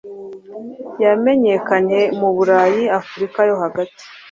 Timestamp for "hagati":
3.61-4.03